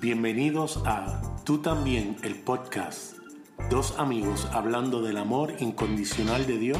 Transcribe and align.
Bienvenidos 0.00 0.80
a 0.86 1.20
Tú 1.44 1.60
también, 1.60 2.16
el 2.22 2.42
podcast. 2.42 3.18
Dos 3.68 3.98
amigos 3.98 4.46
hablando 4.50 5.02
del 5.02 5.18
amor 5.18 5.52
incondicional 5.60 6.46
de 6.46 6.56
Dios 6.56 6.78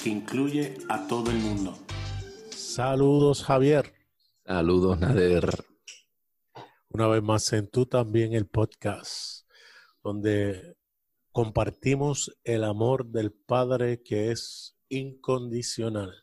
que 0.00 0.10
incluye 0.10 0.76
a 0.88 1.08
todo 1.08 1.32
el 1.32 1.38
mundo. 1.38 1.76
Saludos, 2.50 3.42
Javier. 3.42 3.92
Saludos, 4.46 5.00
Nader. 5.00 5.64
Una 6.90 7.08
vez 7.08 7.20
más 7.24 7.52
en 7.52 7.68
Tú 7.68 7.86
también, 7.86 8.32
el 8.32 8.46
podcast, 8.46 9.44
donde 10.04 10.76
compartimos 11.32 12.38
el 12.44 12.62
amor 12.62 13.06
del 13.06 13.32
Padre 13.32 14.04
que 14.04 14.30
es 14.30 14.76
incondicional. 14.88 16.14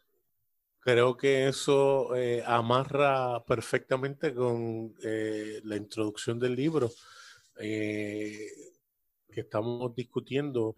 Creo 0.81 1.17
que 1.17 1.49
eso 1.49 2.15
eh, 2.15 2.41
amarra 2.45 3.43
perfectamente 3.45 4.33
con 4.33 4.95
eh, 5.03 5.59
la 5.63 5.75
introducción 5.75 6.39
del 6.39 6.55
libro 6.55 6.89
eh, 7.59 8.47
que 9.29 9.41
estamos 9.41 9.93
discutiendo. 9.93 10.75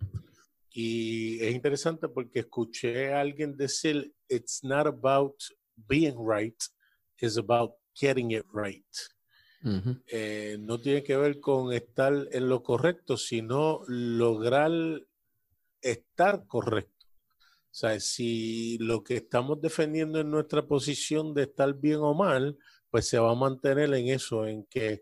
Y 0.71 1.39
es 1.43 1.53
interesante 1.53 2.07
porque 2.07 2.39
escuché 2.39 3.13
a 3.13 3.21
alguien 3.21 3.55
decir, 3.55 4.11
it's 4.27 4.63
not 4.63 4.87
about 4.87 5.35
being 5.75 6.15
right, 6.17 6.57
it's 7.17 7.37
about 7.37 7.73
getting 7.93 8.31
it 8.31 8.45
right. 8.53 8.85
no 9.63 10.81
tiene 10.81 11.03
que 11.03 11.15
ver 11.15 11.39
con 11.39 11.71
estar 11.73 12.27
en 12.31 12.49
lo 12.49 12.63
correcto, 12.63 13.17
sino 13.17 13.81
lograr 13.87 14.71
estar 15.81 16.47
correcto. 16.47 16.90
O 17.71 17.73
sea, 17.73 17.97
si 18.01 18.77
lo 18.79 19.01
que 19.01 19.15
estamos 19.15 19.61
defendiendo 19.61 20.19
en 20.19 20.29
nuestra 20.29 20.67
posición 20.67 21.33
de 21.33 21.43
estar 21.43 21.73
bien 21.73 21.99
o 22.01 22.13
mal, 22.13 22.57
pues 22.89 23.07
se 23.07 23.17
va 23.17 23.31
a 23.31 23.35
mantener 23.35 23.93
en 23.93 24.09
eso, 24.09 24.45
en 24.45 24.65
que 24.65 25.01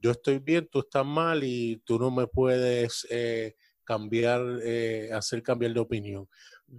yo 0.00 0.12
estoy 0.12 0.38
bien, 0.38 0.66
tú 0.70 0.80
estás 0.80 1.04
mal 1.04 1.44
y 1.44 1.76
tú 1.84 1.98
no 1.98 2.10
me 2.10 2.26
puedes 2.26 3.06
eh, 3.10 3.56
cambiar, 3.84 4.40
eh, 4.62 5.10
hacer 5.12 5.42
cambiar 5.42 5.74
de 5.74 5.80
opinión. 5.80 6.26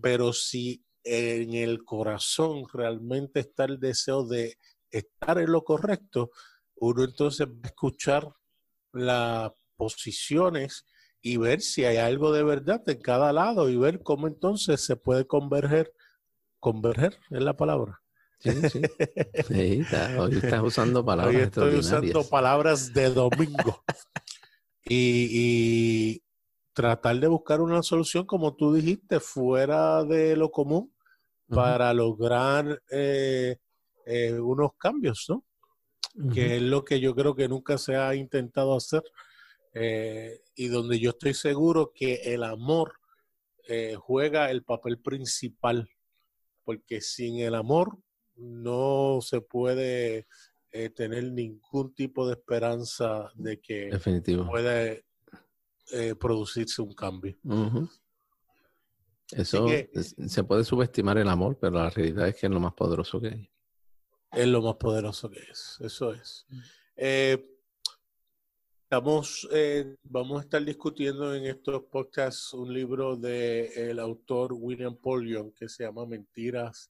Pero 0.02 0.34
si 0.34 0.84
en 1.04 1.54
el 1.54 1.84
corazón 1.84 2.64
realmente 2.74 3.42
está 3.42 3.66
el 3.66 3.80
deseo 3.80 4.26
de 4.26 4.58
estar 4.90 5.38
en 5.38 5.52
lo 5.52 5.64
correcto, 5.64 6.32
uno 6.78 7.04
entonces 7.04 7.48
va 7.48 7.60
a 7.64 7.68
escuchar 7.68 8.28
las 8.92 9.52
posiciones 9.76 10.86
y 11.22 11.38
ver 11.38 11.62
si 11.62 11.86
hay 11.86 11.98
algo 11.98 12.32
de 12.32 12.44
verdad 12.44 12.82
en 12.88 13.02
cada 13.02 13.34
lado 13.34 13.70
y 13.70 13.78
ver 13.78 14.02
cómo 14.02 14.28
entonces 14.28 14.82
se 14.82 14.96
puede 14.96 15.26
converger. 15.26 15.94
Converger 16.60 17.18
es 17.30 17.42
la 17.42 17.56
palabra. 17.56 18.02
Sí, 18.40 18.52
sí. 18.70 18.82
hoy 20.20 20.36
estás 20.36 20.62
usando 20.64 21.04
palabras. 21.04 21.36
Hoy 21.36 21.42
estoy 21.42 21.76
usando 21.76 22.24
palabras 22.28 22.94
de 22.94 23.10
domingo. 23.10 23.84
y, 24.86 26.22
tratar 26.74 27.20
de 27.20 27.28
buscar 27.28 27.60
una 27.60 27.82
solución, 27.82 28.26
como 28.26 28.56
tú 28.56 28.72
dijiste, 28.72 29.20
fuera 29.20 30.04
de 30.04 30.38
lo 30.38 30.52
común 30.52 30.94
para 31.50 31.92
lograr 31.92 32.84
eh, 32.92 33.58
eh, 34.06 34.34
unos 34.34 34.72
cambios, 34.78 35.26
¿no? 35.28 35.44
Que 36.32 36.58
es 36.58 36.62
lo 36.62 36.86
que 36.86 37.00
yo 37.00 37.16
creo 37.16 37.36
que 37.36 37.48
nunca 37.48 37.80
se 37.80 37.96
ha 37.96 38.14
intentado 38.14 38.76
hacer 38.76 39.04
eh, 39.74 40.42
y 40.56 40.68
donde 40.68 41.00
yo 41.00 41.12
estoy 41.12 41.34
seguro 41.34 41.92
que 41.94 42.34
el 42.34 42.44
amor 42.44 42.94
eh, 43.68 43.96
juega 44.00 44.50
el 44.50 44.64
papel 44.64 45.00
principal, 45.00 45.90
porque 46.64 47.02
sin 47.02 47.40
el 47.40 47.56
amor 47.56 47.98
no 48.36 49.20
se 49.22 49.42
puede 49.42 50.28
eh, 50.72 50.90
tener 50.90 51.32
ningún 51.32 51.94
tipo 51.94 52.28
de 52.28 52.34
esperanza 52.34 53.32
de 53.36 53.60
que 53.60 53.90
pueda 54.48 54.96
producirse 56.20 56.82
un 56.82 56.94
cambio. 56.94 57.38
Eso 59.32 59.68
se 60.28 60.44
puede 60.44 60.64
subestimar 60.64 61.18
el 61.18 61.28
amor, 61.28 61.58
pero 61.60 61.74
la 61.74 61.90
realidad 61.90 62.28
es 62.28 62.36
que 62.36 62.48
es 62.48 62.52
lo 62.52 62.60
más 62.60 62.74
poderoso 62.74 63.20
que 63.20 63.28
hay. 63.28 63.52
Es 64.32 64.48
lo 64.48 64.62
más 64.62 64.76
poderoso 64.76 65.30
que 65.30 65.40
es, 65.40 65.78
eso 65.82 66.14
es. 66.14 66.46
Mm. 66.50 66.60
Estamos, 68.90 69.46
eh, 69.52 69.98
vamos 70.04 70.40
a 70.40 70.44
estar 70.44 70.64
discutiendo 70.64 71.36
en 71.36 71.46
estos 71.46 71.84
podcasts 71.92 72.54
un 72.54 72.74
libro 72.74 73.18
del 73.18 74.00
autor 74.00 74.54
William 74.54 74.96
Polion 74.96 75.52
que 75.52 75.68
se 75.68 75.84
llama 75.84 76.06
Mentiras 76.06 76.90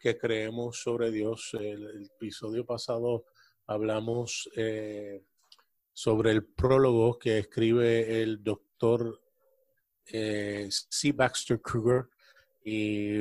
que 0.00 0.18
creemos 0.18 0.82
sobre 0.82 1.12
Dios. 1.12 1.52
El, 1.60 2.06
episodio 2.06 2.66
pasado 2.66 3.26
hablamos 3.68 4.50
eh, 4.56 5.22
sobre 5.92 6.32
el 6.32 6.44
prólogo 6.44 7.20
que 7.20 7.38
escribe 7.38 8.20
el 8.20 8.42
doctor 8.42 9.20
eh, 10.06 10.68
C. 10.70 11.12
Baxter 11.12 11.60
Kruger 11.60 12.08
y 12.64 13.12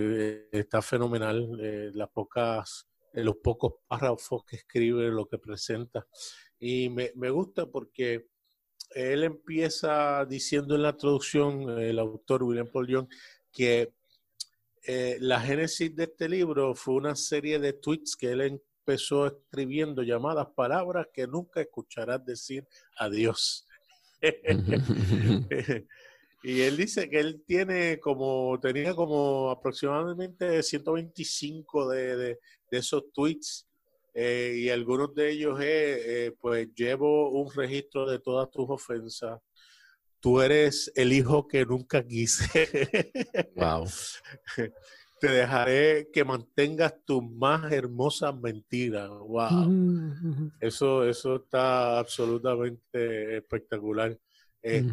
está 0.52 0.82
fenomenal 0.82 1.92
las 1.94 2.10
pocas, 2.10 2.88
los 3.14 3.36
pocos 3.36 3.76
párrafos 3.88 4.44
que 4.44 4.56
escribe, 4.56 5.08
lo 5.10 5.28
que 5.28 5.38
presenta. 5.38 6.08
Y 6.60 6.90
me, 6.90 7.12
me 7.16 7.30
gusta 7.30 7.66
porque 7.66 8.28
él 8.92 9.24
empieza 9.24 10.26
diciendo 10.26 10.76
en 10.76 10.84
la 10.84 10.96
traducción, 10.98 11.70
el 11.80 12.00
autor 12.00 12.44
William 12.44 12.68
Paul 12.68 12.88
Young, 12.88 13.08
que 13.52 13.94
eh, 14.84 15.18
la 15.20 15.42
génesis 15.42 15.96
de 15.96 16.06
este 16.06 16.30
libro 16.30 16.74
fue 16.74 16.96
una 16.96 17.16
serie 17.16 17.60
de 17.60 17.74
tweets 17.74 18.16
que 18.16 18.32
él 18.32 18.42
empezó 18.42 19.28
escribiendo 19.28 20.02
llamadas 20.02 20.48
palabras 20.56 21.08
que 21.14 21.28
nunca 21.28 21.60
escucharás 21.62 22.24
decir 22.26 22.66
adiós. 22.98 23.68
y 26.44 26.62
él 26.62 26.78
dice 26.78 27.10
que 27.10 27.20
él 27.20 27.44
tiene 27.46 28.00
como, 28.00 28.58
tenía 28.62 28.96
como 28.96 29.52
aproximadamente 29.52 30.64
125 30.64 31.90
de, 31.90 32.16
de, 32.16 32.40
de 32.72 32.78
esos 32.78 33.12
tweets 33.14 33.68
eh, 34.20 34.56
y 34.58 34.70
algunos 34.72 35.14
de 35.14 35.30
ellos 35.30 35.60
es, 35.60 35.66
eh, 35.68 36.36
pues 36.42 36.74
llevo 36.74 37.30
un 37.30 37.54
registro 37.54 38.10
de 38.10 38.18
todas 38.18 38.50
tus 38.50 38.68
ofensas. 38.68 39.40
Tú 40.20 40.42
eres 40.42 40.92
el 40.96 41.14
hijo 41.14 41.48
que 41.48 41.64
nunca 41.64 42.04
quise. 42.04 43.14
Wow. 43.56 43.88
Te 45.22 45.28
dejaré 45.28 46.10
que 46.12 46.24
mantengas 46.24 46.96
tus 47.06 47.22
más 47.24 47.72
hermosas 47.72 48.36
mentiras. 48.36 49.08
Wow. 49.08 50.52
Eso, 50.62 51.08
eso 51.08 51.36
está 51.36 52.00
absolutamente 52.00 53.38
espectacular. 53.38 54.18
Eh, 54.64 54.84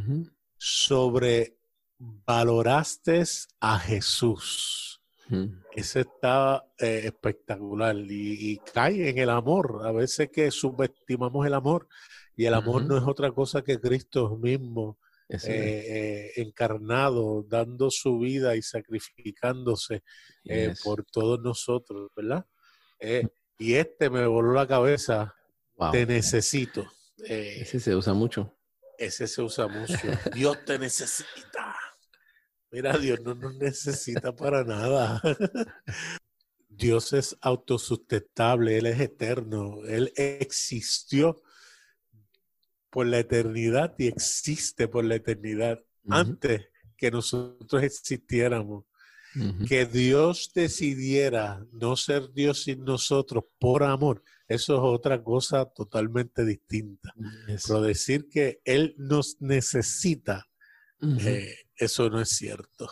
sobre 0.58 1.56
valoraste 1.98 3.22
a 3.58 3.78
Jesús. 3.78 4.94
Ese 5.72 6.00
está 6.00 6.64
eh, 6.78 7.02
espectacular 7.04 7.96
y, 7.96 8.58
cae 8.72 9.08
en 9.08 9.18
el 9.18 9.30
amor. 9.30 9.82
A 9.84 9.92
veces 9.92 10.30
que 10.30 10.50
subestimamos 10.50 11.46
el 11.46 11.54
amor 11.54 11.88
y 12.36 12.44
el 12.46 12.54
amor 12.54 12.84
no 12.84 12.96
es 12.96 13.04
otra 13.04 13.30
cosa 13.32 13.62
que 13.62 13.80
Cristo 13.80 14.36
mismo 14.36 14.98
eh, 15.28 15.38
eh, 15.46 16.32
encarnado, 16.36 17.44
dando 17.48 17.90
su 17.90 18.18
vida 18.18 18.56
y 18.56 18.62
sacrificándose 18.62 20.02
por 20.82 21.04
todos 21.04 21.41
nosotros, 21.41 22.10
¿verdad? 22.14 22.46
y 23.58 23.74
este 23.74 24.10
me 24.10 24.26
voló 24.26 24.52
la 24.52 24.66
cabeza. 24.66 25.34
Te 25.91 26.06
necesito. 26.06 26.86
ese 27.18 27.80
se 27.80 27.94
usa 27.94 28.14
mucho. 28.14 28.54
Ese 28.98 29.26
se 29.26 29.42
usa 29.42 29.66
mucho. 29.66 29.96
Dios 30.34 30.64
te 30.64 30.78
necesita. 30.78 31.74
Mira, 32.74 32.98
Dios 32.98 33.20
no 33.20 33.36
nos 33.36 33.54
necesita 33.54 34.34
para 34.34 34.64
nada. 34.64 35.22
Dios 36.68 37.12
es 37.12 37.36
autosustentable, 37.40 38.76
Él 38.78 38.86
es 38.86 38.98
eterno, 38.98 39.84
Él 39.86 40.12
existió 40.16 41.41
por 42.91 43.06
la 43.06 43.21
eternidad 43.21 43.94
y 43.97 44.09
existe 44.09 44.88
por 44.88 45.04
la 45.04 45.15
eternidad 45.15 45.84
antes 46.09 46.66
que 46.97 47.12
nosotros 47.12 47.80
existiéramos. 47.80 48.86
Que 49.68 49.86
Dios 49.86 50.50
decidiera 50.53 51.65
no 51.72 51.94
ser 51.94 52.32
Dios 52.32 52.65
sin 52.65 52.84
nosotros 52.84 53.44
por 53.60 53.84
amor, 53.84 54.22
eso 54.48 54.74
es 54.74 54.80
otra 54.82 55.22
cosa 55.22 55.65
totalmente 55.66 56.44
distinta. 56.44 57.15
Pero 57.47 57.82
decir 57.82 58.28
que 58.28 58.60
Él 58.65 58.97
nos 58.98 59.41
necesita 59.41 60.48
eh, 61.20 61.54
eso 61.76 62.09
no 62.10 62.21
es 62.21 62.30
cierto. 62.30 62.88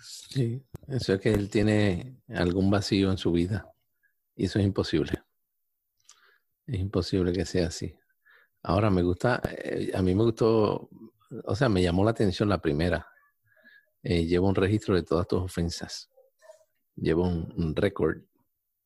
sí, 0.00 0.62
eso 0.88 1.14
es 1.14 1.20
que 1.20 1.32
él 1.32 1.50
tiene 1.50 2.20
algún 2.28 2.70
vacío 2.70 3.10
en 3.10 3.18
su 3.18 3.32
vida 3.32 3.72
y 4.34 4.46
eso 4.46 4.58
es 4.58 4.66
imposible. 4.66 5.22
Es 6.66 6.80
imposible 6.80 7.32
que 7.32 7.44
sea 7.44 7.68
así. 7.68 7.94
Ahora 8.62 8.90
me 8.90 9.02
gusta, 9.02 9.40
eh, 9.44 9.92
a 9.94 10.02
mí 10.02 10.14
me 10.14 10.24
gustó, 10.24 10.90
o 11.44 11.56
sea, 11.56 11.68
me 11.68 11.82
llamó 11.82 12.04
la 12.04 12.10
atención 12.10 12.48
la 12.48 12.60
primera. 12.60 13.06
Eh, 14.02 14.24
llevo 14.24 14.48
un 14.48 14.54
registro 14.54 14.94
de 14.94 15.02
todas 15.02 15.28
tus 15.28 15.40
ofensas. 15.40 16.10
Llevo 16.96 17.24
un, 17.28 17.52
un 17.56 17.76
récord, 17.76 18.22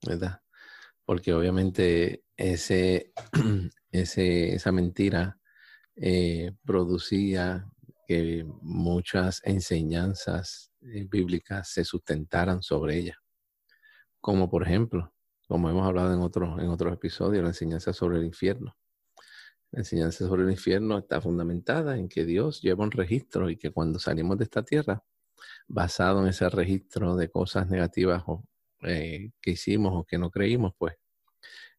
¿verdad? 0.07 0.43
Porque 1.05 1.33
obviamente 1.33 2.25
ese, 2.37 3.13
ese, 3.91 4.55
esa 4.55 4.73
mentira 4.73 5.39
eh, 5.97 6.53
producía 6.65 7.71
que 8.11 8.45
muchas 8.61 9.41
enseñanzas 9.45 10.73
eh, 10.81 11.07
bíblicas 11.09 11.69
se 11.69 11.85
sustentaran 11.85 12.61
sobre 12.61 12.97
ella. 12.97 13.23
Como 14.21 14.51
por 14.51 14.65
ejemplo, 14.65 15.15
como 15.47 15.71
hemos 15.71 15.87
hablado 15.87 16.13
en, 16.13 16.21
otros 16.21 16.59
en 16.61 16.93
episodios, 16.93 17.45
la 17.45 17.51
enseñanza 17.51 17.93
sobre 17.93 18.19
el 18.19 18.25
infierno. 18.25 18.77
La 19.71 19.83
enseñanza 19.83 20.27
sobre 20.27 20.43
el 20.43 20.51
infierno 20.51 20.99
está 20.99 21.21
fundamentada 21.21 21.99
en 21.99 22.09
que 22.09 22.25
Dios 22.25 22.61
lleva 22.61 22.83
un 22.83 22.91
registro 22.91 23.49
y 23.49 23.57
que 23.57 23.71
cuando 23.71 24.01
salimos 24.01 24.39
de 24.39 24.43
esta 24.43 24.65
tierra, 24.65 25.05
basado 25.69 26.21
en 26.23 26.31
ese 26.31 26.49
registro 26.49 27.15
de 27.15 27.31
cosas 27.31 27.69
negativas 27.69 28.25
eh, 28.83 29.31
que 29.41 29.53
hicimos 29.53 29.93
o 29.95 30.05
que 30.05 30.19
no 30.19 30.33
creímos, 30.33 30.73
pues 30.77 30.97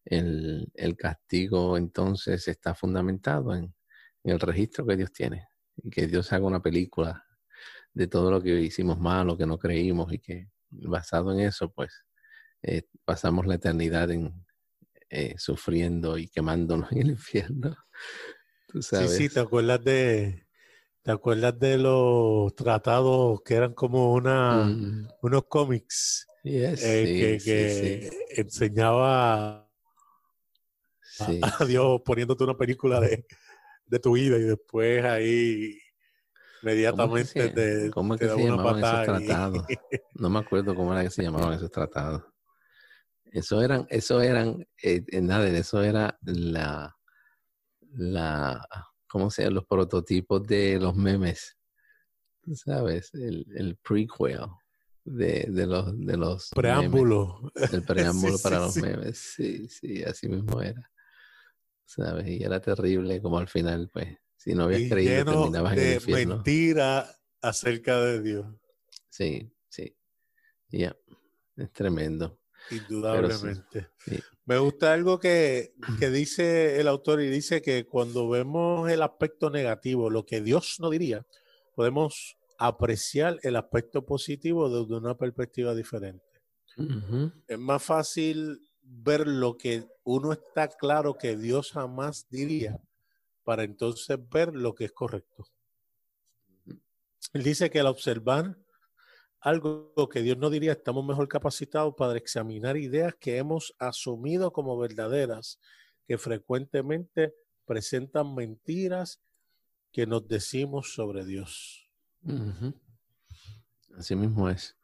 el, 0.05 0.71
castigo 0.97 1.75
entonces 1.75 2.47
está 2.47 2.73
fundamentado 2.73 3.53
en, 3.53 3.75
el 4.23 4.39
registro 4.39 4.85
que 4.85 4.95
Dios 4.95 5.11
tiene 5.11 5.50
que 5.89 6.07
Dios 6.07 6.31
haga 6.33 6.45
una 6.45 6.61
película 6.61 7.25
de 7.93 8.07
todo 8.07 8.31
lo 8.31 8.41
que 8.41 8.61
hicimos 8.61 8.99
mal 8.99 9.29
o 9.29 9.37
que 9.37 9.45
no 9.45 9.57
creímos 9.57 10.11
y 10.13 10.19
que 10.19 10.49
basado 10.69 11.33
en 11.33 11.41
eso, 11.41 11.71
pues 11.71 12.05
eh, 12.63 12.83
pasamos 13.05 13.45
la 13.45 13.55
eternidad 13.55 14.11
en, 14.11 14.33
eh, 15.09 15.35
sufriendo 15.37 16.17
y 16.17 16.29
quemándonos 16.29 16.91
en 16.91 16.97
el 16.99 17.09
infierno. 17.11 17.75
Sí, 18.79 19.05
sí, 19.09 19.27
te 19.27 19.41
acuerdas 19.41 19.83
de, 19.83 20.47
¿te 21.01 21.11
acuerdas 21.11 21.59
de 21.59 21.77
los 21.77 22.55
tratados 22.55 23.41
que 23.41 23.55
eran 23.55 23.73
como 23.73 24.13
una, 24.13 24.63
mm. 24.63 25.09
unos 25.23 25.43
cómics 25.49 26.25
eh, 26.45 27.37
que, 27.43 28.09
enseñaba 28.37 29.67
a, 31.19 31.65
Dios 31.67 32.01
poniéndote 32.05 32.45
una 32.45 32.55
película 32.55 33.01
de, 33.01 33.25
tu 33.99 34.13
vida 34.13 34.37
y 34.37 34.43
después 34.43 35.03
ahí 35.03 35.77
inmediatamente 36.61 37.49
te, 37.49 37.91
¿cómo 37.91 38.17
que 38.17 38.27
se 38.29 38.43
llamaban 38.43 38.79
esos 38.79 39.05
tratados? 39.05 39.65
No 40.15 40.29
me 40.29 40.39
acuerdo 40.39 40.75
cómo 40.75 40.93
era 40.93 41.03
que 41.03 41.09
se 41.09 41.23
llamaban 41.23 41.53
esos 41.53 41.71
tratados. 41.71 42.23
Eso 43.31 43.61
eran, 43.61 43.87
eso 43.89 44.21
eran, 44.21 44.67
eh, 44.83 45.03
nada, 45.21 45.47
eso 45.47 45.81
era 45.81 46.19
la, 46.23 46.93
la, 47.93 48.67
¿cómo 49.07 49.31
se 49.31 49.43
llama? 49.43 49.55
Los 49.55 49.65
prototipos 49.65 50.43
de 50.43 50.77
los 50.79 50.95
memes, 50.95 51.57
¿sabes? 52.53 53.13
El, 53.13 53.45
el 53.55 53.77
prequel 53.77 54.47
de, 55.05 55.47
de 55.49 55.65
los, 55.65 55.97
de 55.97 56.17
los 56.17 56.49
preámbulo. 56.49 57.51
El 57.71 57.83
preámbulo 57.85 58.37
para 58.39 58.59
los 58.59 58.75
memes, 58.75 59.17
sí, 59.17 59.67
sí, 59.69 60.03
así 60.03 60.27
mismo 60.27 60.61
era. 60.61 60.91
¿Sabes? 61.95 62.25
Y 62.25 62.41
era 62.41 62.61
terrible 62.61 63.21
como 63.21 63.37
al 63.37 63.49
final, 63.49 63.89
pues, 63.91 64.17
si 64.37 64.55
no 64.55 64.63
habías 64.63 64.89
creído, 64.89 65.25
terminabas 65.25 65.73
en 65.73 65.79
el 65.79 65.93
infierno. 65.95 66.35
mentira 66.35 67.13
acerca 67.41 67.99
de 67.99 68.21
Dios. 68.21 68.45
Sí, 69.09 69.51
sí. 69.67 69.93
Ya, 70.69 70.95
es 71.57 71.73
tremendo. 71.73 72.39
Indudablemente. 72.69 73.89
Me 74.45 74.57
gusta 74.57 74.93
algo 74.93 75.19
que, 75.19 75.73
que, 75.99 76.09
dice 76.09 76.79
el 76.79 76.87
autor 76.87 77.21
y 77.21 77.27
dice 77.27 77.61
que 77.61 77.85
cuando 77.85 78.29
vemos 78.29 78.89
el 78.89 79.01
aspecto 79.01 79.49
negativo, 79.49 80.09
lo 80.09 80.25
que 80.25 80.39
Dios 80.39 80.77
no 80.79 80.89
diría, 80.89 81.25
podemos 81.75 82.37
apreciar 82.57 83.37
el 83.43 83.57
aspecto 83.57 84.05
positivo 84.05 84.69
desde 84.69 84.95
una 84.95 85.17
perspectiva 85.17 85.75
diferente. 85.75 86.23
Es 87.47 87.59
más 87.59 87.83
fácil 87.83 88.61
ver 88.93 89.27
lo 89.27 89.57
que 89.57 89.87
uno 90.03 90.33
está 90.33 90.67
claro 90.67 91.17
que 91.17 91.37
Dios 91.37 91.71
jamás 91.71 92.27
diría 92.29 92.79
para 93.43 93.63
entonces 93.63 94.17
ver 94.29 94.53
lo 94.53 94.75
que 94.75 94.85
es 94.85 94.91
correcto. 94.91 95.47
Él 97.33 97.43
dice 97.43 97.69
que 97.69 97.79
al 97.79 97.87
observar 97.87 98.57
algo 99.39 99.93
que 100.11 100.21
Dios 100.21 100.37
no 100.37 100.49
diría, 100.49 100.73
estamos 100.73 101.05
mejor 101.05 101.27
capacitados 101.27 101.95
para 101.95 102.17
examinar 102.17 102.77
ideas 102.77 103.15
que 103.15 103.37
hemos 103.37 103.73
asumido 103.79 104.51
como 104.51 104.77
verdaderas, 104.77 105.59
que 106.05 106.17
frecuentemente 106.17 107.33
presentan 107.65 108.35
mentiras 108.35 109.19
que 109.91 110.05
nos 110.05 110.27
decimos 110.27 110.93
sobre 110.93 111.25
Dios. 111.25 111.89
Así 113.97 114.15
mismo 114.15 114.49
es. 114.49 114.75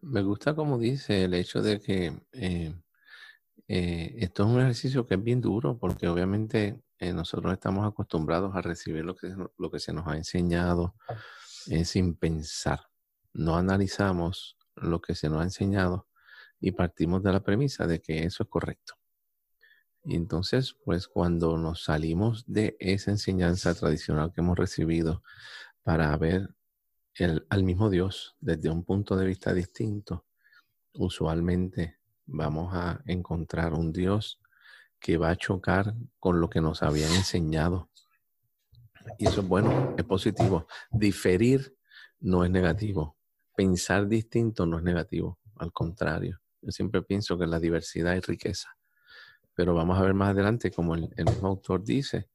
Me 0.00 0.22
gusta 0.22 0.54
como 0.54 0.78
dice 0.78 1.24
el 1.24 1.34
hecho 1.34 1.60
de 1.60 1.78
que 1.80 2.18
eh, 2.32 2.74
eh, 3.72 4.14
esto 4.18 4.44
es 4.44 4.48
un 4.50 4.60
ejercicio 4.60 5.06
que 5.06 5.14
es 5.14 5.22
bien 5.22 5.40
duro 5.40 5.78
porque 5.78 6.08
obviamente 6.08 6.80
eh, 6.98 7.12
nosotros 7.12 7.52
estamos 7.52 7.86
acostumbrados 7.86 8.54
a 8.54 8.62
recibir 8.62 9.04
lo 9.04 9.14
que, 9.14 9.34
lo 9.56 9.70
que 9.70 9.78
se 9.78 9.92
nos 9.92 10.06
ha 10.06 10.16
enseñado 10.16 10.94
sin 11.84 12.14
pensar 12.14 12.90
no 13.32 13.56
analizamos 13.56 14.56
lo 14.74 15.00
que 15.00 15.14
se 15.14 15.28
nos 15.28 15.40
ha 15.40 15.44
enseñado 15.44 16.08
y 16.60 16.72
partimos 16.72 17.22
de 17.22 17.32
la 17.32 17.42
premisa 17.42 17.86
de 17.86 18.00
que 18.00 18.24
eso 18.24 18.42
es 18.42 18.48
correcto. 18.48 18.94
Y 20.04 20.16
entonces, 20.16 20.74
pues 20.84 21.08
cuando 21.08 21.56
nos 21.58 21.84
salimos 21.84 22.44
de 22.46 22.76
esa 22.80 23.10
enseñanza 23.10 23.74
tradicional 23.74 24.32
que 24.32 24.40
hemos 24.40 24.58
recibido 24.58 25.22
para 25.82 26.16
ver 26.16 26.54
el, 27.14 27.46
al 27.50 27.64
mismo 27.64 27.90
Dios 27.90 28.36
desde 28.40 28.70
un 28.70 28.84
punto 28.84 29.16
de 29.16 29.26
vista 29.26 29.52
distinto, 29.52 30.26
usualmente 30.94 31.99
vamos 32.30 32.74
a 32.74 33.02
encontrar 33.06 33.74
un 33.74 33.92
Dios 33.92 34.40
que 34.98 35.16
va 35.16 35.30
a 35.30 35.36
chocar 35.36 35.94
con 36.18 36.40
lo 36.40 36.50
que 36.50 36.60
nos 36.60 36.82
habían 36.82 37.12
enseñado. 37.12 37.88
Y 39.18 39.26
eso 39.26 39.40
es 39.40 39.48
bueno, 39.48 39.94
es 39.96 40.04
positivo. 40.04 40.66
Diferir 40.90 41.76
no 42.20 42.44
es 42.44 42.50
negativo 42.50 43.16
pensar 43.60 44.08
distinto 44.08 44.64
no 44.64 44.78
es 44.78 44.82
negativo, 44.82 45.38
al 45.56 45.70
contrario. 45.70 46.40
Yo 46.62 46.70
siempre 46.70 47.02
pienso 47.02 47.38
que 47.38 47.46
la 47.46 47.60
diversidad 47.60 48.16
es 48.16 48.26
riqueza. 48.26 48.74
Pero 49.54 49.74
vamos 49.74 49.98
a 49.98 50.02
ver 50.02 50.14
más 50.14 50.30
adelante, 50.30 50.70
como 50.70 50.94
el, 50.94 51.10
mismo 51.26 51.48
autor 51.48 51.84
dice, 51.84 52.30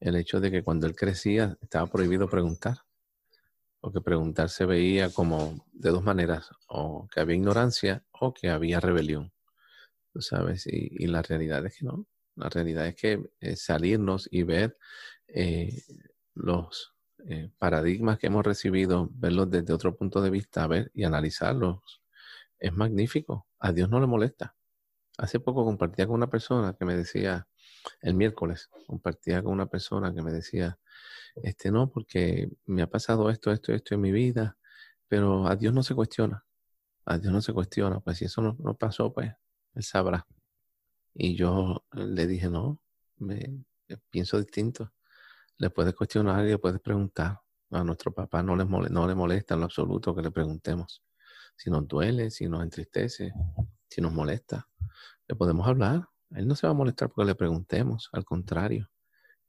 el 0.00 0.16
hecho 0.16 0.40
de 0.40 0.50
que 0.50 0.62
cuando 0.62 0.86
él 0.86 0.96
crecía 0.96 1.58
estaba 1.60 1.86
prohibido 1.88 2.26
preguntar. 2.26 2.78
O 3.82 3.92
que 3.92 4.00
preguntar 4.00 4.48
se 4.48 4.64
veía 4.64 5.10
como 5.10 5.66
de 5.72 5.90
dos 5.90 6.02
maneras, 6.02 6.50
o 6.68 7.08
que 7.12 7.20
había 7.20 7.36
ignorancia 7.36 8.04
o 8.12 8.32
que 8.32 8.48
había 8.48 8.80
rebelión. 8.80 9.32
¿Tú 10.12 10.22
sabes? 10.22 10.66
Y, 10.66 11.06
la 11.06 11.22
realidad 11.22 11.66
es 11.66 11.76
que 11.76 11.84
no. 11.84 12.06
La 12.36 12.48
realidad 12.48 12.86
es 12.86 12.94
que 12.94 13.30
eh, 13.40 13.56
salirnos 13.56 14.28
y 14.30 14.42
ver 14.44 14.78
eh, 15.28 15.82
los 16.34 16.94
eh, 17.28 17.50
paradigmas 17.58 18.18
que 18.18 18.28
hemos 18.28 18.44
recibido, 18.44 19.08
verlos 19.12 19.50
desde 19.50 19.72
otro 19.72 19.96
punto 19.96 20.20
de 20.22 20.30
vista, 20.30 20.66
ver 20.66 20.90
y 20.94 21.04
analizarlos, 21.04 22.02
es 22.58 22.72
magnífico. 22.72 23.48
A 23.58 23.72
Dios 23.72 23.88
no 23.90 24.00
le 24.00 24.06
molesta. 24.06 24.54
Hace 25.18 25.40
poco 25.40 25.64
compartía 25.64 26.06
con 26.06 26.16
una 26.16 26.30
persona 26.30 26.74
que 26.78 26.84
me 26.84 26.96
decía, 26.96 27.48
el 28.00 28.14
miércoles, 28.14 28.70
compartía 28.86 29.42
con 29.42 29.52
una 29.52 29.66
persona 29.66 30.14
que 30.14 30.22
me 30.22 30.32
decía, 30.32 30.78
este 31.36 31.70
no, 31.70 31.90
porque 31.90 32.50
me 32.66 32.82
ha 32.82 32.86
pasado 32.88 33.30
esto, 33.30 33.52
esto, 33.52 33.72
esto 33.72 33.94
en 33.94 34.00
mi 34.00 34.12
vida, 34.12 34.56
pero 35.08 35.46
a 35.46 35.56
Dios 35.56 35.74
no 35.74 35.82
se 35.82 35.94
cuestiona. 35.94 36.44
A 37.04 37.18
Dios 37.18 37.32
no 37.32 37.40
se 37.42 37.52
cuestiona. 37.52 38.00
Pues 38.00 38.18
si 38.18 38.26
eso 38.26 38.42
no, 38.42 38.56
no 38.60 38.76
pasó, 38.76 39.12
pues 39.12 39.32
Él 39.74 39.82
sabrá. 39.82 40.26
Y 41.14 41.36
yo 41.36 41.84
le 41.92 42.26
dije, 42.26 42.48
no, 42.48 42.80
me, 43.18 43.64
pienso 44.10 44.38
distinto 44.38 44.92
le 45.62 45.70
puedes 45.70 45.94
cuestionar 45.94 46.44
y 46.44 46.48
le 46.50 46.58
puedes 46.58 46.80
preguntar. 46.80 47.40
A 47.70 47.84
nuestro 47.84 48.12
papá 48.12 48.42
no 48.42 48.56
le, 48.56 48.64
no 48.64 49.06
le 49.06 49.14
molesta 49.14 49.54
en 49.54 49.60
lo 49.60 49.66
absoluto 49.66 50.12
que 50.14 50.20
le 50.20 50.32
preguntemos. 50.32 51.02
Si 51.56 51.70
nos 51.70 51.86
duele, 51.86 52.30
si 52.30 52.48
nos 52.48 52.64
entristece, 52.64 53.32
si 53.88 54.00
nos 54.00 54.12
molesta, 54.12 54.68
le 55.28 55.36
podemos 55.36 55.66
hablar. 55.68 56.06
Él 56.30 56.48
no 56.48 56.56
se 56.56 56.66
va 56.66 56.72
a 56.72 56.74
molestar 56.74 57.08
porque 57.08 57.28
le 57.28 57.34
preguntemos, 57.36 58.10
al 58.12 58.24
contrario. 58.24 58.90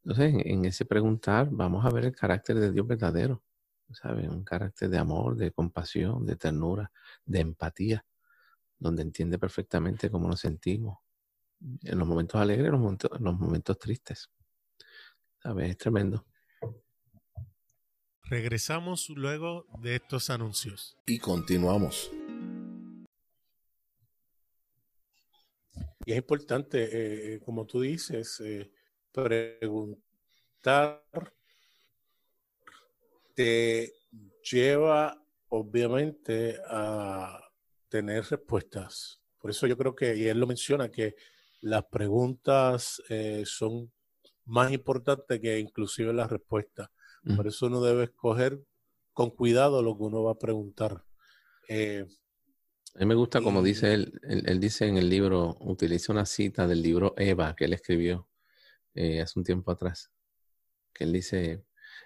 Entonces, 0.05 0.33
en, 0.45 0.65
ese 0.65 0.86
preguntar 0.86 1.48
vamos 1.51 1.86
a 1.86 1.89
ver 1.89 2.05
el 2.05 2.15
carácter 2.15 2.60
de 2.60 2.72
Dios 2.72 2.86
verdadero. 2.86 3.43
¿Sabes? 3.91 4.27
Un 4.27 4.43
carácter 4.43 4.89
de 4.89 4.98
amor, 4.98 5.36
de 5.36 5.51
compasión, 5.51 6.25
de 6.25 6.36
ternura, 6.36 6.91
de 7.25 7.41
empatía, 7.41 8.05
donde 8.79 9.03
entiende 9.03 9.38
perfectamente 9.38 10.10
cómo 10.10 10.27
nos 10.27 10.39
sentimos 10.39 10.98
en 11.60 12.00
los 12.00 12.07
momentos 12.07 12.41
alegres, 12.41 12.67
en 12.74 12.98
los 13.24 13.39
momentos 13.39 13.77
tristes. 13.77 14.29
¿Sabes? 15.41 15.69
Es 15.69 15.77
tremendo. 15.77 16.25
Regresamos 18.24 19.10
luego 19.10 19.67
de 19.79 19.95
estos 19.95 20.29
anuncios. 20.29 20.98
Y 21.05 21.19
continuamos. 21.19 22.10
Y 26.05 26.12
es 26.12 26.17
importante, 26.17 27.36
eh, 27.36 27.39
como 27.41 27.65
tú 27.65 27.81
dices, 27.81 28.41
eh, 28.41 28.72
preguntar 29.13 31.03
te 33.36 33.93
lleva 34.51 35.22
obviamente 35.50 36.58
a 36.67 37.39
tener 37.89 38.25
respuestas. 38.25 39.22
Por 39.39 39.51
eso 39.51 39.67
yo 39.67 39.77
creo 39.77 39.96
que, 39.96 40.15
y 40.15 40.27
él 40.27 40.39
lo 40.39 40.48
menciona, 40.48 40.89
que 40.89 41.15
las 41.62 41.86
preguntas 41.86 43.01
eh, 43.10 43.43
son 43.46 43.91
más 44.46 44.72
importante 44.72 45.39
que 45.39 45.60
inclusive 45.60 46.13
la 46.13 46.27
respuesta. 46.27 46.91
Por 47.38 47.48
eso 47.48 47.67
uno 47.67 47.82
debe 47.82 48.03
escoger 48.03 48.60
con 49.13 49.29
cuidado 49.29 49.82
lo 49.82 49.96
que 49.96 50.03
uno 50.03 50.24
va 50.24 50.34
a 50.34 50.39
preguntar. 50.39 51.05
Eh, 51.70 52.05
a 52.96 53.00
mí 53.00 53.05
me 53.05 53.15
gusta 53.15 53.41
como 53.41 53.63
dice 53.63 53.93
él, 53.93 54.20
él, 54.24 54.60
dice 54.60 54.88
en 54.88 54.98
el 54.98 55.10
libro, 55.10 55.55
utiliza 55.62 56.12
una 56.12 56.25
cita 56.25 56.67
del 56.67 56.82
libro 56.82 57.13
Eva 57.15 57.55
que 57.55 57.65
él 57.65 57.74
escribió 57.74 58.27
eh, 58.96 59.22
hace 59.22 59.40
un 59.40 59.46
tiempo 59.46 59.72
atrás, 59.72 60.12
que 60.94 61.06
él 61.06 61.14
dice, 61.14 61.64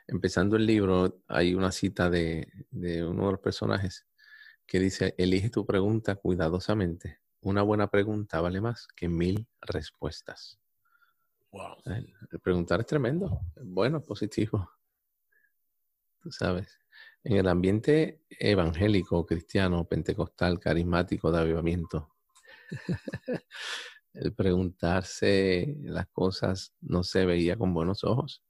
empezando 0.08 0.56
el 0.56 0.66
libro, 0.66 1.22
hay 1.28 1.54
una 1.56 1.72
cita 1.72 2.10
de, 2.10 2.52
de 2.72 3.06
uno 3.06 3.26
de 3.26 3.32
los 3.34 3.42
personajes 3.42 4.06
que 4.68 4.80
dice, 4.80 5.16
elige 5.18 5.50
tu 5.50 5.66
pregunta 5.66 6.16
cuidadosamente. 6.16 7.22
Una 7.42 7.62
buena 7.62 7.90
pregunta 7.90 8.42
vale 8.42 8.60
más 8.60 8.88
que 8.96 9.08
mil 9.08 9.48
respuestas. 9.62 10.60
Wow. 11.52 11.78
El, 11.86 12.14
preguntar 12.42 12.82
es 12.82 12.86
tremendo, 12.86 13.40
bueno, 13.64 14.04
positivo. 14.04 14.70
Tú 16.20 16.32
sabes. 16.32 16.78
En 17.24 17.38
el 17.38 17.48
ambiente 17.48 18.22
evangélico, 18.30 19.26
cristiano, 19.26 19.86
pentecostal, 19.86 20.60
carismático 20.60 21.32
de 21.32 21.40
avivamiento, 21.40 22.14
el 24.20 24.34
preguntarse 24.34 25.78
las 25.84 26.08
cosas 26.08 26.74
no 26.82 27.04
se 27.04 27.26
veía 27.26 27.58
con 27.58 27.74
buenos 27.74 28.04
ojos. 28.04 28.44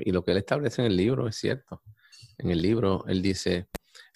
Y 0.00 0.12
lo 0.12 0.24
que 0.24 0.32
él 0.32 0.38
establece 0.38 0.82
en 0.82 0.86
el 0.86 0.96
libro 0.96 1.26
es 1.26 1.36
cierto. 1.36 1.82
En 2.38 2.50
el 2.50 2.60
libro 2.62 3.04
él 3.08 3.22
dice, 3.22 3.68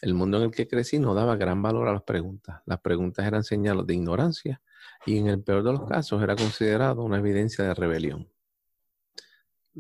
el 0.03 0.15
mundo 0.15 0.37
en 0.39 0.45
el 0.45 0.51
que 0.51 0.69
crecí 0.69 0.99
no 0.99 1.15
daba 1.15 1.37
gran 1.37 1.63
valor 1.63 1.89
a 1.89 1.93
las 1.93 2.03
preguntas. 2.03 2.63
Las 2.67 2.81
preguntas 2.81 3.27
eran 3.27 3.45
señales 3.45 3.87
de 3.87 3.95
ignorancia 3.95 4.63
y 5.07 5.19
en 5.19 5.29
el 5.29 5.43
peor 5.43 5.65
de 5.65 5.73
los 5.73 5.89
casos 5.89 6.23
era 6.23 6.37
considerado 6.37 7.03
una 7.03 7.19
evidencia 7.19 7.65
de 7.65 7.75
rebelión. 7.75 8.31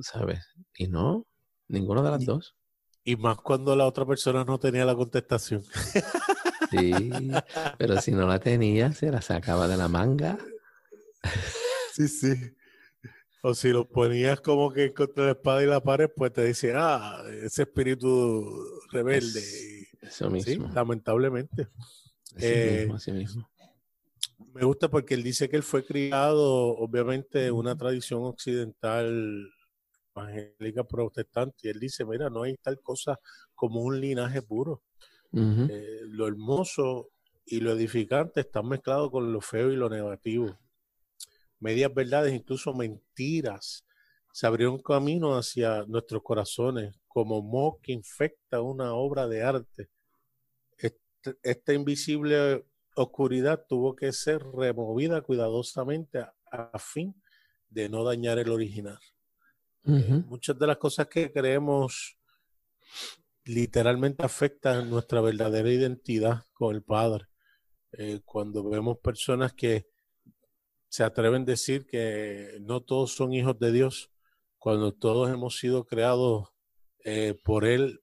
¿Sabes? 0.00 0.41
Y 0.76 0.88
no, 0.88 1.26
ninguna 1.69 2.03
de 2.03 2.11
las 2.11 2.25
dos. 2.25 2.57
Y 3.05 3.17
más 3.17 3.37
cuando 3.37 3.76
la 3.76 3.87
otra 3.87 4.07
persona 4.07 4.45
no 4.45 4.59
tenía 4.59 4.85
la 4.85 4.97
contestación. 4.97 5.62
Sí, 6.78 6.93
pero 7.78 8.00
si 8.00 8.12
no 8.12 8.26
la 8.26 8.38
tenía, 8.38 8.93
se 8.93 9.11
la 9.11 9.23
sacaba 9.23 9.69
de 9.69 9.76
la 9.76 9.88
manga. 9.88 10.38
Sí, 11.93 12.09
sí. 12.09 12.35
O 13.43 13.54
si 13.54 13.69
lo 13.69 13.87
ponías 13.87 14.40
como 14.40 14.73
que 14.73 14.93
contra 14.93 15.26
la 15.26 15.31
espada 15.33 15.62
y 15.62 15.66
la 15.66 15.81
pared, 15.83 16.11
pues 16.16 16.33
te 16.33 16.40
decía, 16.40 16.73
ah, 16.76 17.23
ese 17.43 17.62
espíritu 17.62 18.43
rebelde. 18.90 19.40
eso 20.00 20.31
mismo. 20.31 20.69
Sí, 20.69 20.75
lamentablemente. 20.75 21.69
Así 22.37 22.47
mismo, 22.47 22.95
eh, 22.95 22.97
así 22.97 23.12
mismo. 23.12 23.49
Me 24.54 24.64
gusta 24.64 24.88
porque 24.88 25.14
él 25.14 25.23
dice 25.23 25.49
que 25.49 25.57
él 25.57 25.62
fue 25.62 25.85
criado, 25.85 26.76
obviamente, 26.76 27.47
en 27.47 27.54
una 27.54 27.76
tradición 27.76 28.23
occidental 28.25 29.50
evangélica 30.16 30.85
protestante. 30.85 31.57
Y 31.62 31.69
él 31.69 31.78
dice, 31.81 32.04
mira, 32.04 32.31
no 32.31 32.45
hay 32.45 32.57
tal 32.57 32.81
cosa 32.81 33.19
como 33.54 33.83
un 33.83 34.00
linaje 34.00 34.43
puro. 34.43 34.83
Eh, 35.37 36.00
lo 36.07 36.29
hermoso 36.29 37.11
y 37.45 37.61
lo 37.61 37.73
edificante 37.73 38.41
están 38.41 38.69
mezclados 38.69 39.11
con 39.11 39.33
lo 39.33 39.41
feo 39.41 39.73
y 39.73 39.76
lo 39.76 39.91
negativo. 39.91 40.59
Medias 41.59 41.93
verdades, 41.93 42.33
incluso 42.33 42.73
mentiras, 42.73 43.85
se 44.33 44.47
abrieron 44.47 44.79
camino 44.79 45.37
hacia 45.37 45.85
nuestros 45.87 46.23
corazones 46.23 46.95
como 47.09 47.43
moho 47.43 47.81
que 47.81 47.93
infecta 47.93 48.61
una 48.61 48.95
obra 48.95 49.26
de 49.26 49.43
arte. 49.43 49.88
Este, 50.79 51.37
esta 51.43 51.73
invisible 51.73 52.67
oscuridad 52.97 53.64
tuvo 53.69 53.95
que 53.95 54.12
ser 54.12 54.43
removida 54.43 55.21
cuidadosamente 55.23 56.21
a, 56.50 56.79
fin 56.79 57.14
de 57.69 57.88
no 57.88 58.05
dañar 58.05 58.38
el 58.38 58.50
original. 58.50 58.99
Eh, 59.87 60.23
muchas 60.26 60.57
de 60.59 60.67
las 60.67 60.76
cosas 60.76 61.09
que 61.09 61.33
creemos 61.33 62.17
literalmente 63.45 64.25
afectan 64.25 64.89
nuestra 64.91 65.21
verdadera 65.21 65.71
identidad 65.71 66.45
con 66.53 66.75
el 66.75 66.83
Padre. 66.83 67.27
Eh, 67.93 68.21
cuando 68.25 68.69
vemos 68.69 68.99
personas 68.99 69.53
que 69.53 69.87
se 70.89 71.05
atreven 71.05 71.43
a 71.43 71.47
decir 71.47 71.87
que 71.87 72.59
no 72.61 72.81
todos 72.81 73.15
son 73.15 73.33
hijos 73.33 73.59
de 73.59 73.73
Dios, 73.73 74.11
cuando 74.59 74.93
todos 74.93 75.31
hemos 75.31 75.59
sido 75.59 75.85
creados 75.85 76.49
eh, 77.05 77.39
por 77.45 77.65
Él, 77.65 78.01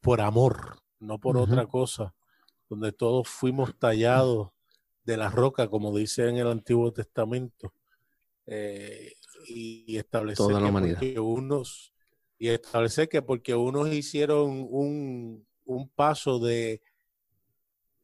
por 0.00 0.20
amor, 0.20 0.82
no 0.98 1.18
por 1.18 1.36
otra 1.36 1.66
cosa, 1.66 2.14
donde 2.68 2.92
todos 2.92 3.28
fuimos 3.28 3.78
tallados 3.78 4.50
de 5.04 5.16
la 5.16 5.30
roca, 5.30 5.68
como 5.68 5.96
dice 5.96 6.28
en 6.28 6.36
el 6.36 6.48
Antiguo 6.48 6.92
Testamento, 6.92 7.72
eh, 8.46 9.12
y, 9.46 9.96
establecer 9.96 10.46
que 10.98 11.20
unos 11.20 11.92
y 12.38 12.48
establecer 12.48 13.08
que 13.08 13.22
porque 13.22 13.54
unos 13.54 13.92
hicieron 13.92 14.66
un, 14.70 15.46
un 15.64 15.88
paso 15.88 16.38
de, 16.38 16.80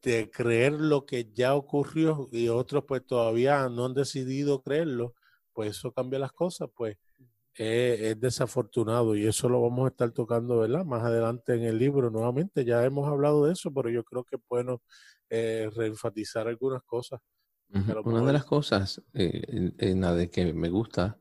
de 0.03 0.29
creer 0.29 0.73
lo 0.73 1.05
que 1.05 1.31
ya 1.33 1.55
ocurrió 1.55 2.29
y 2.31 2.49
otros 2.49 2.83
pues 2.87 3.05
todavía 3.05 3.67
no 3.69 3.85
han 3.85 3.93
decidido 3.93 4.61
creerlo, 4.61 5.15
pues 5.53 5.71
eso 5.71 5.91
cambia 5.91 6.19
las 6.19 6.31
cosas, 6.31 6.69
pues 6.75 6.97
es, 7.55 8.19
desafortunado 8.19 9.15
y 9.15 9.25
eso 9.25 9.49
lo 9.49 9.61
vamos 9.61 9.85
a 9.85 9.89
estar 9.89 10.11
tocando, 10.11 10.59
¿verdad? 10.59 10.85
Más 10.85 11.03
adelante 11.03 11.55
en 11.55 11.63
el 11.63 11.79
libro 11.79 12.11
nuevamente, 12.11 12.65
ya 12.65 12.83
hemos 12.83 13.07
hablado 13.07 13.45
de 13.45 13.53
eso, 13.53 13.73
pero 13.73 13.89
yo 13.89 14.03
creo 14.03 14.23
que 14.23 14.35
es 14.35 14.41
bueno 14.49 14.81
eh, 15.29 15.69
reenfatizar 15.75 16.47
algunas 16.47 16.83
cosas. 16.83 17.21
Una 18.03 18.25
de 18.25 18.33
las 18.33 18.45
cosas 18.45 19.01
eh, 19.13 19.71
en 19.79 20.01
la 20.01 20.13
de 20.13 20.29
que 20.29 20.53
me 20.53 20.69
gusta 20.69 21.19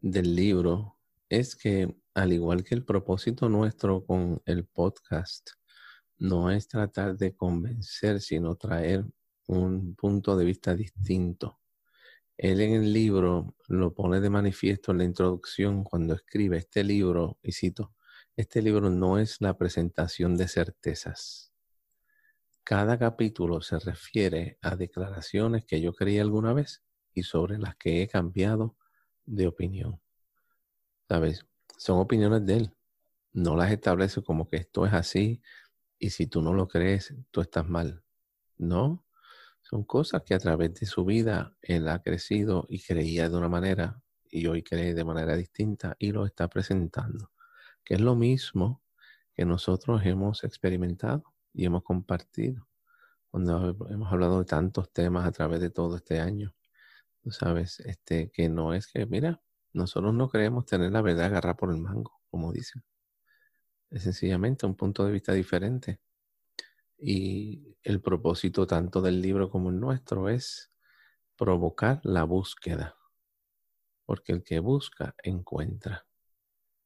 del 0.00 0.36
libro 0.36 0.99
es 1.30 1.56
que 1.56 1.96
al 2.12 2.32
igual 2.32 2.64
que 2.64 2.74
el 2.74 2.84
propósito 2.84 3.48
nuestro 3.48 4.04
con 4.04 4.42
el 4.44 4.66
podcast, 4.66 5.50
no 6.18 6.50
es 6.50 6.68
tratar 6.68 7.16
de 7.16 7.34
convencer, 7.34 8.20
sino 8.20 8.56
traer 8.56 9.06
un 9.46 9.94
punto 9.94 10.36
de 10.36 10.44
vista 10.44 10.74
distinto. 10.74 11.60
Él 12.36 12.60
en 12.60 12.74
el 12.74 12.92
libro 12.92 13.54
lo 13.68 13.94
pone 13.94 14.20
de 14.20 14.28
manifiesto 14.28 14.92
en 14.92 14.98
la 14.98 15.04
introducción 15.04 15.84
cuando 15.84 16.14
escribe 16.14 16.58
este 16.58 16.82
libro, 16.82 17.38
y 17.42 17.52
cito, 17.52 17.94
este 18.36 18.60
libro 18.60 18.90
no 18.90 19.18
es 19.18 19.40
la 19.40 19.56
presentación 19.56 20.36
de 20.36 20.48
certezas. 20.48 21.52
Cada 22.64 22.98
capítulo 22.98 23.62
se 23.62 23.78
refiere 23.78 24.58
a 24.62 24.74
declaraciones 24.76 25.64
que 25.64 25.80
yo 25.80 25.92
creí 25.92 26.18
alguna 26.18 26.52
vez 26.52 26.82
y 27.14 27.22
sobre 27.22 27.58
las 27.58 27.76
que 27.76 28.02
he 28.02 28.08
cambiado 28.08 28.76
de 29.26 29.46
opinión. 29.46 30.00
¿Sabes? 31.10 31.44
son 31.76 31.98
opiniones 31.98 32.46
de 32.46 32.56
él. 32.56 32.76
No 33.32 33.56
las 33.56 33.72
establece 33.72 34.22
como 34.22 34.46
que 34.46 34.58
esto 34.58 34.86
es 34.86 34.92
así 34.92 35.42
y 35.98 36.10
si 36.10 36.28
tú 36.28 36.40
no 36.40 36.54
lo 36.54 36.68
crees, 36.68 37.16
tú 37.32 37.40
estás 37.40 37.68
mal. 37.68 38.04
No, 38.58 39.04
son 39.60 39.82
cosas 39.82 40.22
que 40.22 40.34
a 40.34 40.38
través 40.38 40.72
de 40.74 40.86
su 40.86 41.04
vida 41.04 41.56
él 41.62 41.88
ha 41.88 42.00
crecido 42.00 42.64
y 42.68 42.80
creía 42.80 43.28
de 43.28 43.36
una 43.36 43.48
manera 43.48 44.00
y 44.30 44.46
hoy 44.46 44.62
cree 44.62 44.94
de 44.94 45.02
manera 45.02 45.34
distinta 45.34 45.96
y 45.98 46.12
lo 46.12 46.26
está 46.26 46.46
presentando, 46.46 47.32
que 47.82 47.94
es 47.94 48.00
lo 48.00 48.14
mismo 48.14 48.80
que 49.34 49.44
nosotros 49.44 50.02
hemos 50.04 50.44
experimentado 50.44 51.24
y 51.52 51.64
hemos 51.64 51.82
compartido 51.82 52.68
cuando 53.32 53.76
hemos 53.90 54.12
hablado 54.12 54.38
de 54.38 54.44
tantos 54.44 54.92
temas 54.92 55.26
a 55.26 55.32
través 55.32 55.60
de 55.60 55.70
todo 55.70 55.96
este 55.96 56.20
año. 56.20 56.54
Tú 57.20 57.32
sabes, 57.32 57.80
este, 57.80 58.30
que 58.30 58.48
no 58.48 58.74
es 58.74 58.86
que, 58.86 59.06
mira, 59.06 59.42
nosotros 59.72 60.12
no 60.14 60.28
creemos 60.28 60.66
tener 60.66 60.90
la 60.90 61.02
verdad 61.02 61.26
agarrada 61.26 61.56
por 61.56 61.70
el 61.70 61.78
mango, 61.78 62.20
como 62.30 62.52
dicen. 62.52 62.82
Es 63.90 64.02
sencillamente 64.02 64.66
un 64.66 64.74
punto 64.74 65.04
de 65.04 65.12
vista 65.12 65.32
diferente. 65.32 66.00
Y 66.98 67.76
el 67.82 68.00
propósito 68.00 68.66
tanto 68.66 69.00
del 69.00 69.20
libro 69.20 69.48
como 69.48 69.70
el 69.70 69.78
nuestro 69.78 70.28
es 70.28 70.70
provocar 71.36 72.00
la 72.02 72.24
búsqueda. 72.24 72.96
Porque 74.04 74.32
el 74.32 74.42
que 74.42 74.58
busca, 74.58 75.14
encuentra. 75.22 76.06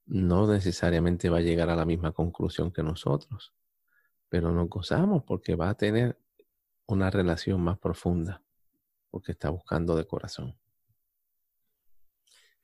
No 0.07 0.47
necesariamente 0.47 1.31
va 1.31 1.39
a 1.39 1.43
llegar 1.43 1.71
a 1.71 1.77
la 1.77 1.87
misma 1.87 2.13
conclusión 2.13 2.71
que 2.71 2.83
nosotros, 2.83 3.55
pero 4.29 4.53
nos 4.53 4.69
gozamos 4.69 5.25
porque 5.25 5.55
va 5.55 5.71
a 5.71 5.77
tener 5.77 6.19
una 6.87 7.11
relación 7.11 7.63
más 7.63 7.79
profunda, 7.79 8.43
porque 9.11 9.33
está 9.33 9.49
buscando 9.49 9.97
de 9.97 10.07
corazón 10.07 10.59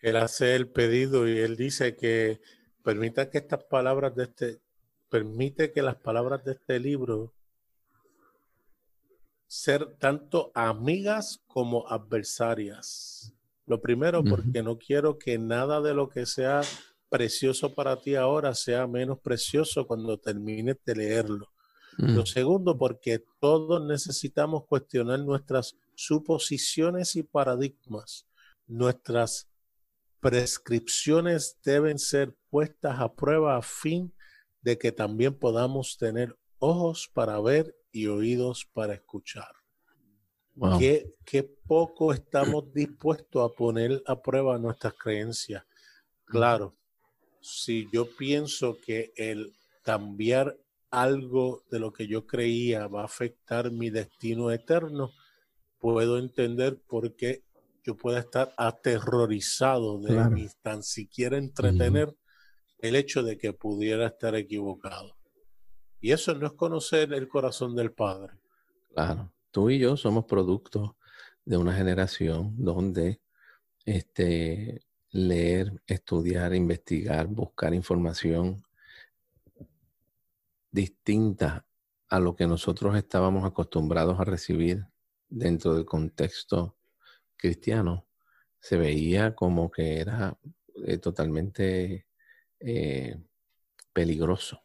él 0.01 0.17
hace 0.17 0.57
el 0.57 0.69
pedido 0.69 1.29
y 1.29 1.39
él 1.39 1.57
dice 1.57 1.97
que 1.97 2.41
permita 2.83 3.31
que 3.31 3.39
estas 3.39 3.65
palabras 3.65 4.15
de 4.15 4.25
este, 4.25 4.61
permite 5.09 5.73
que 5.73 5.83
las 5.83 5.97
palabras 5.97 6.45
de 6.45 6.53
este 6.53 6.81
libro 6.81 7.35
ser 9.47 9.97
tanto 9.99 10.53
amigas 10.55 11.41
como 11.47 11.89
adversarias. 11.89 13.35
Lo 13.67 13.81
primero, 13.81 14.23
porque 14.25 14.63
no 14.63 14.79
quiero 14.79 15.19
que 15.19 15.39
nada 15.39 15.81
de 15.81 15.93
lo 15.93 16.09
que 16.09 16.25
sea 16.25 16.63
precioso 17.09 17.75
para 17.75 18.01
ti 18.01 18.15
ahora 18.15 18.55
sea 18.55 18.87
menos 18.87 19.19
precioso 19.19 19.87
cuando 19.87 20.19
termines 20.19 20.77
de 20.87 20.95
leerlo. 20.95 21.53
Lo 21.99 22.25
segundo, 22.25 22.79
porque 22.79 23.23
todos 23.41 23.85
necesitamos 23.85 24.65
cuestionar 24.65 25.21
nuestras 25.21 25.77
suposiciones 25.95 27.15
y 27.17 27.23
paradigmas, 27.23 28.27
nuestras 28.67 29.50
prescripciones 30.21 31.59
deben 31.65 31.99
ser 31.99 32.37
puestas 32.51 33.01
a 33.01 33.15
prueba 33.15 33.57
a 33.57 33.63
fin 33.63 34.15
de 34.63 34.79
que 34.79 34.93
también 34.93 35.35
podamos 35.35 35.97
tener 35.99 36.37
ojos 36.59 37.11
para 37.13 37.41
ver 37.41 37.75
y 37.91 38.07
oídos 38.07 38.69
para 38.73 38.95
escuchar. 38.95 39.51
¿Qué, 40.79 41.15
¿Qué, 41.25 41.43
poco 41.43 42.13
estamos 42.13 42.73
dispuestos 42.75 43.51
a 43.51 43.55
poner 43.55 44.03
a 44.07 44.21
prueba 44.21 44.59
nuestras 44.59 44.95
creencias. 44.95 45.65
Claro, 46.25 46.77
si 47.41 47.89
yo 47.93 48.07
pienso 48.17 48.79
que 48.85 49.13
el 49.17 49.55
cambiar 49.83 50.57
algo 50.91 51.65
de 51.71 51.79
lo 51.79 51.93
que 51.93 52.07
yo 52.07 52.27
creía 52.27 52.87
va 52.89 53.03
a 53.03 53.07
afectar 53.07 53.71
mi 53.71 53.91
destino 53.91 54.51
eterno, 54.51 55.13
puedo 55.79 56.19
entender 56.19 56.79
por 56.87 57.17
qué 57.17 57.43
yo 57.83 57.97
pueda 57.97 58.21
estar 58.21 58.53
aterrorizado 58.57 60.01
de 60.01 60.31
ni 60.31 60.49
tan 60.63 60.83
siquiera 60.83 61.37
entretener 61.37 62.15
el 62.79 62.97
hecho 62.97 63.23
de 63.23 63.39
que 63.39 63.53
pudiera 63.53 64.07
estar 64.07 64.35
equivocado. 64.35 65.17
Y 66.01 66.13
eso 66.13 66.35
no 66.35 66.47
es 66.47 66.53
conocer 66.53 67.13
el 67.13 67.29
corazón 67.29 67.75
del 67.75 67.93
Padre. 67.93 68.35
Claro, 68.95 69.33
tú 69.51 69.71
y 69.71 69.79
yo 69.79 69.97
somos 69.97 70.25
producto 70.25 70.97
de 71.45 71.57
una 71.57 71.75
generación 71.75 72.55
donde 72.57 73.21
este, 73.85 74.83
leer, 75.11 75.83
estudiar, 75.87 76.55
investigar, 76.55 77.27
buscar 77.27 77.75
información 77.75 78.63
distinta 80.71 81.67
a 82.09 82.19
lo 82.19 82.35
que 82.35 82.47
nosotros 82.47 82.97
estábamos 82.97 83.45
acostumbrados 83.45 84.19
a 84.19 84.25
recibir 84.25 84.87
dentro 85.29 85.75
del 85.75 85.85
contexto 85.85 86.77
cristiano, 87.41 88.07
se 88.61 88.77
veía 88.77 89.35
como 89.35 89.71
que 89.71 90.01
era 90.01 90.39
eh, 90.87 90.99
totalmente 90.99 92.07
eh, 92.61 93.17
peligroso, 93.93 94.63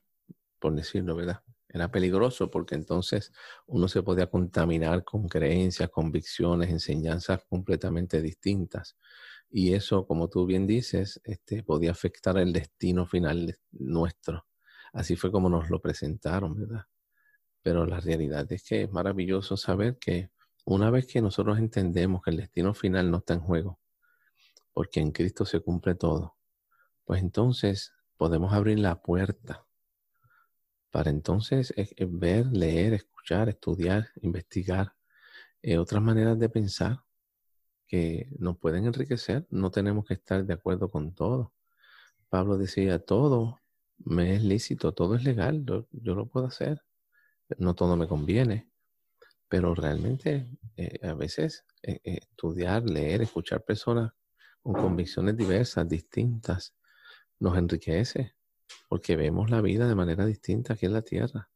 por 0.59 0.75
decirlo, 0.75 1.15
¿verdad? 1.15 1.41
Era 1.69 1.91
peligroso 1.91 2.49
porque 2.49 2.75
entonces 2.75 3.33
uno 3.67 3.87
se 3.87 4.03
podía 4.03 4.27
contaminar 4.27 5.03
con 5.03 5.27
creencias, 5.27 5.89
convicciones, 5.89 6.69
enseñanzas 6.69 7.41
completamente 7.49 8.21
distintas. 8.21 8.95
Y 9.49 9.73
eso, 9.73 10.05
como 10.07 10.29
tú 10.29 10.45
bien 10.45 10.67
dices, 10.67 11.21
este, 11.23 11.63
podía 11.63 11.91
afectar 11.91 12.37
el 12.37 12.53
destino 12.53 13.05
final 13.05 13.57
nuestro. 13.71 14.45
Así 14.93 15.15
fue 15.15 15.31
como 15.31 15.49
nos 15.49 15.69
lo 15.69 15.81
presentaron, 15.81 16.55
¿verdad? 16.55 16.85
Pero 17.61 17.85
la 17.85 17.99
realidad 17.99 18.49
es 18.51 18.63
que 18.63 18.83
es 18.83 18.91
maravilloso 18.91 19.57
saber 19.57 19.97
que 19.97 20.29
una 20.65 20.89
vez 20.89 21.07
que 21.07 21.21
nosotros 21.21 21.57
entendemos 21.59 22.21
que 22.21 22.31
el 22.31 22.37
destino 22.37 22.73
final 22.73 23.09
no 23.09 23.17
está 23.17 23.33
en 23.35 23.39
juego, 23.41 23.79
porque 24.73 24.99
en 24.99 25.11
Cristo 25.11 25.45
se 25.45 25.61
cumple 25.61 25.95
todo, 25.95 26.35
pues 27.05 27.21
entonces 27.21 27.93
podemos 28.17 28.53
abrir 28.53 28.79
la 28.79 29.01
puerta 29.01 29.65
para 30.95 31.09
entonces 31.09 31.73
eh, 31.75 31.89
eh, 31.97 32.07
ver, 32.09 32.45
leer, 32.47 32.93
escuchar, 32.93 33.49
estudiar, 33.49 34.07
investigar 34.21 34.93
eh, 35.61 35.77
otras 35.77 36.01
maneras 36.01 36.39
de 36.39 36.47
pensar 36.47 37.03
que 37.85 38.29
nos 38.39 38.57
pueden 38.57 38.85
enriquecer. 38.85 39.45
No 39.49 39.71
tenemos 39.71 40.05
que 40.05 40.13
estar 40.13 40.45
de 40.45 40.53
acuerdo 40.53 40.89
con 40.89 41.13
todo. 41.13 41.53
Pablo 42.29 42.57
decía, 42.57 42.99
todo 42.99 43.59
me 43.97 44.35
es 44.35 44.43
lícito, 44.43 44.93
todo 44.93 45.15
es 45.15 45.25
legal, 45.25 45.65
yo, 45.65 45.85
lo 46.15 46.27
puedo 46.27 46.47
hacer. 46.47 46.81
No 47.57 47.75
todo 47.75 47.97
me 47.97 48.07
conviene, 48.07 48.69
pero 49.55 49.73
realmente 49.73 50.45
a 51.01 51.13
veces 51.13 51.63
estudiar, 51.81 52.83
leer, 52.89 53.21
escuchar 53.21 53.63
personas 53.63 54.11
con 54.61 54.73
convicciones 54.73 55.37
diversas, 55.37 55.87
distintas, 55.87 56.75
nos 57.39 57.57
enriquece 57.57 58.35
porque 58.89 59.15
vemos 59.15 59.49
la 59.49 59.61
vida 59.61 59.87
de 59.87 59.95
manera 59.95 60.25
distinta 60.25 60.73
aquí 60.73 60.87
en 60.87 60.91
la 60.91 61.03
tierra. 61.03 61.49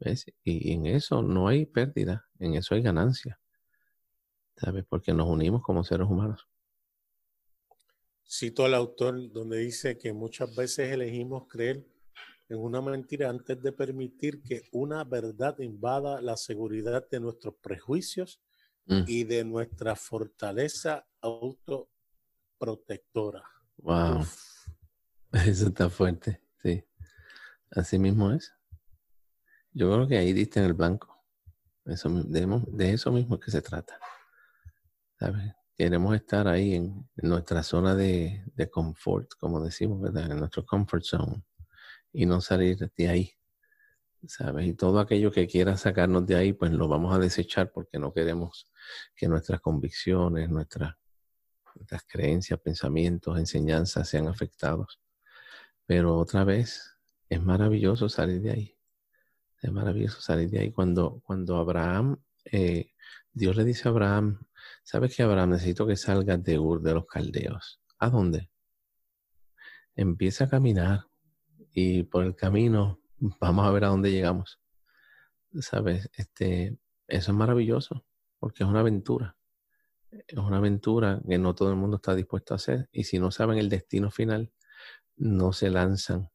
¿ves? 0.00 0.24
Y, 0.42 0.72
en 0.72 0.86
eso 0.86 1.20
no 1.20 1.46
hay 1.46 1.66
pérdida, 1.66 2.26
en 2.38 2.54
eso 2.54 2.76
hay 2.76 2.80
ganancia. 2.80 3.38
¿Sabes? 4.56 4.86
Porque 4.88 5.12
nos 5.12 5.28
unimos 5.28 5.62
como 5.62 5.84
seres 5.84 6.08
humanos. 6.08 6.48
Cito 8.26 8.64
al 8.64 8.72
autor 8.72 9.30
donde 9.32 9.58
dice 9.58 9.98
que 9.98 10.14
muchas 10.14 10.56
veces 10.56 10.90
elegimos 10.90 11.46
creer 11.46 11.84
en 12.48 12.58
una 12.58 12.80
mentira 12.80 13.28
antes 13.30 13.62
de 13.62 13.70
permitir 13.72 14.42
que 14.42 14.62
una 14.72 15.04
verdad 15.04 15.60
invada 15.60 16.20
la 16.20 16.36
seguridad 16.36 17.08
de 17.08 17.20
nuestros 17.20 17.54
prejuicios 17.60 18.40
mm. 18.86 19.04
y 19.06 19.22
de 19.24 19.44
nuestra 19.44 19.94
fortaleza 19.96 21.06
autoprotectora. 21.20 23.42
Wow. 23.78 24.24
Eso 25.46 25.68
está 25.68 25.88
fuerte. 25.88 26.42
Sí, 26.62 26.84
así 27.70 27.98
mismo 27.98 28.30
es. 28.32 28.52
Yo 29.72 29.90
creo 29.92 30.06
que 30.06 30.18
ahí 30.18 30.32
diste 30.32 30.60
en 30.60 30.66
el 30.66 30.74
blanco. 30.74 31.12
Eso, 31.86 32.08
de, 32.08 32.92
eso 32.92 33.10
mismo 33.10 33.34
es 33.34 33.40
que 33.44 33.50
se 33.50 33.60
trata. 33.60 33.98
¿Sabes? 35.18 35.52
Queremos 35.76 36.14
estar 36.14 36.46
ahí 36.46 36.74
en, 36.74 37.08
nuestra 37.16 37.64
zona 37.64 37.96
de, 37.96 38.44
de, 38.54 38.70
confort, 38.70 39.32
como 39.38 39.60
decimos, 39.60 40.00
¿verdad? 40.00 40.30
En 40.30 40.38
nuestro 40.38 40.64
comfort 40.64 41.02
zone 41.02 41.42
y 42.14 42.26
no 42.26 42.40
salir 42.40 42.90
de 42.96 43.08
ahí. 43.08 43.32
¿Sabes? 44.26 44.66
Y 44.66 44.72
todo 44.72 45.00
aquello 45.00 45.30
que 45.30 45.46
quiera 45.46 45.76
sacarnos 45.76 46.24
de 46.26 46.36
ahí, 46.36 46.52
pues 46.54 46.72
lo 46.72 46.88
vamos 46.88 47.14
a 47.14 47.18
desechar 47.18 47.72
porque 47.72 47.98
no 47.98 48.14
queremos 48.14 48.70
que 49.14 49.28
nuestras 49.28 49.60
convicciones, 49.60 50.48
nuestras, 50.48 50.94
creencias, 52.08 52.58
pensamientos, 52.60 53.38
enseñanzas 53.38 54.08
sean 54.08 54.28
afectados. 54.28 55.00
Pero 55.84 56.16
otra 56.16 56.44
vez, 56.44 56.96
es 57.28 57.42
maravilloso 57.42 58.08
salir 58.08 58.40
de 58.40 58.50
ahí. 58.52 58.78
Es 59.60 59.72
maravilloso 59.72 60.22
salir 60.22 60.48
de 60.48 60.60
ahí. 60.60 60.72
Cuando, 60.72 61.20
cuando 61.26 61.58
Abraham, 61.58 62.22
eh, 62.44 62.92
Dios 63.32 63.56
le 63.56 63.64
dice 63.64 63.88
a 63.88 63.90
Abraham, 63.90 64.40
¿sabes 64.84 65.14
que 65.14 65.22
Abraham 65.22 65.50
necesito 65.50 65.86
que 65.86 65.96
salgas 65.96 66.42
de 66.42 66.58
Ur 66.58 66.80
de 66.80 66.94
los 66.94 67.06
caldeos? 67.06 67.82
¿A 67.98 68.08
dónde? 68.08 68.50
Empieza 69.96 70.44
a 70.44 70.48
caminar 70.48 71.06
y 71.74 72.04
por 72.04 72.24
el 72.24 72.36
camino 72.36 73.00
vamos 73.40 73.66
a 73.66 73.70
ver 73.70 73.84
a 73.84 73.88
dónde 73.88 74.12
llegamos. 74.12 74.60
¿Sabes? 75.60 76.08
Este, 76.14 76.78
eso 77.08 77.32
es 77.32 77.36
maravilloso 77.36 78.04
porque 78.38 78.62
es 78.62 78.68
una 78.68 78.80
aventura. 78.80 79.36
Es 80.10 80.38
una 80.38 80.58
aventura 80.58 81.20
que 81.28 81.38
no 81.38 81.54
todo 81.54 81.70
el 81.70 81.76
mundo 81.76 81.96
está 81.96 82.14
dispuesto 82.14 82.54
a 82.54 82.56
hacer. 82.56 82.88
Y 82.92 83.04
si 83.04 83.18
no 83.18 83.30
saben 83.30 83.58
el 83.58 83.68
destino 83.68 84.10
final, 84.10 84.52
no 85.16 85.52
se 85.52 85.70
lanzan. 85.70 86.30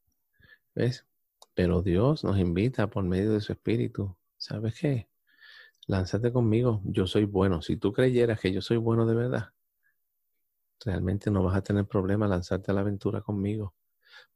¿Ves? 0.75 1.05
Pero 1.53 1.81
Dios 1.81 2.23
nos 2.23 2.37
invita 2.37 2.89
por 2.89 3.03
medio 3.03 3.33
de 3.33 3.41
su 3.41 3.53
espíritu. 3.53 4.17
¿Sabes 4.37 4.77
qué? 4.79 5.09
Lánzate 5.87 6.31
conmigo. 6.31 6.81
Yo 6.83 7.07
soy 7.07 7.25
bueno. 7.25 7.61
Si 7.61 7.77
tú 7.77 7.93
creyeras 7.93 8.39
que 8.39 8.51
yo 8.51 8.61
soy 8.61 8.77
bueno 8.77 9.05
de 9.05 9.15
verdad, 9.15 9.53
realmente 10.83 11.31
no 11.31 11.43
vas 11.43 11.55
a 11.55 11.61
tener 11.61 11.85
problema 11.85 12.27
lanzarte 12.27 12.71
a 12.71 12.73
la 12.73 12.81
aventura 12.81 13.21
conmigo. 13.21 13.75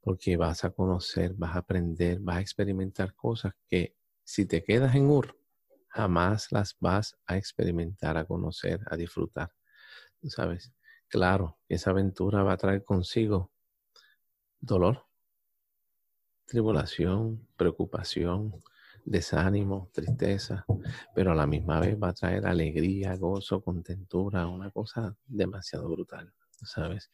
Porque 0.00 0.36
vas 0.36 0.64
a 0.64 0.70
conocer, 0.70 1.34
vas 1.34 1.54
a 1.56 1.60
aprender, 1.60 2.20
vas 2.20 2.36
a 2.36 2.40
experimentar 2.40 3.14
cosas 3.14 3.54
que 3.68 3.96
si 4.24 4.46
te 4.46 4.62
quedas 4.62 4.94
en 4.94 5.10
Ur, 5.10 5.38
jamás 5.88 6.50
las 6.50 6.76
vas 6.80 7.16
a 7.26 7.36
experimentar, 7.36 8.16
a 8.16 8.24
conocer, 8.24 8.80
a 8.86 8.96
disfrutar. 8.96 9.52
¿Sabes? 10.22 10.72
Claro, 11.08 11.58
esa 11.68 11.90
aventura 11.90 12.42
va 12.42 12.52
a 12.52 12.56
traer 12.56 12.84
consigo 12.84 13.52
dolor, 14.60 15.06
tribulación, 16.46 17.46
preocupación, 17.56 18.62
desánimo, 19.04 19.90
tristeza, 19.92 20.64
pero 21.14 21.32
a 21.32 21.34
la 21.34 21.46
misma 21.46 21.80
vez 21.80 21.96
va 22.02 22.08
a 22.08 22.14
traer 22.14 22.46
alegría, 22.46 23.16
gozo, 23.16 23.62
contentura, 23.62 24.46
una 24.46 24.70
cosa 24.70 25.16
demasiado 25.26 25.88
brutal, 25.88 26.32
¿sabes? 26.62 27.10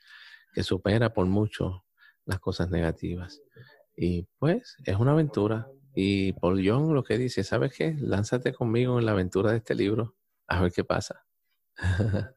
Que 0.54 0.62
supera 0.62 1.12
por 1.12 1.26
mucho 1.26 1.85
las 2.26 2.40
cosas 2.40 2.70
negativas. 2.70 3.40
Y 3.96 4.26
pues 4.38 4.76
es 4.85 4.96
una 4.96 5.12
aventura. 5.12 5.68
Y 5.94 6.33
Paul 6.35 6.62
Young 6.62 6.92
lo 6.92 7.02
que 7.02 7.18
dice, 7.18 7.44
¿sabes 7.44 7.72
qué? 7.76 7.94
Lánzate 7.98 8.52
conmigo 8.52 8.98
en 8.98 9.06
la 9.06 9.12
aventura 9.12 9.50
de 9.50 9.59
este 9.59 9.74
libro 9.74 10.14
a 10.50 10.61
ver 10.62 10.72
qué 10.72 10.85
pasa. 10.85 11.24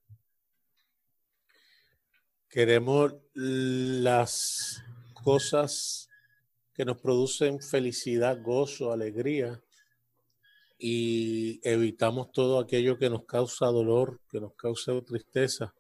Queremos 2.50 3.16
las 3.34 4.84
cosas 5.14 6.10
que 6.74 6.86
nos 6.86 7.02
producen 7.02 7.60
felicidad, 7.60 8.42
gozo, 8.42 8.92
alegría 8.92 9.62
y 10.78 11.60
evitamos 11.68 12.32
todo 12.32 12.60
aquello 12.60 12.98
que 12.98 13.10
nos 13.10 13.26
causa 13.26 13.66
dolor, 13.68 14.20
que 14.30 14.40
nos 14.40 14.54
causa 14.54 15.00
tristeza, 15.02 15.74